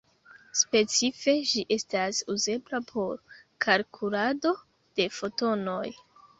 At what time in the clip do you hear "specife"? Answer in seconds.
0.61-1.35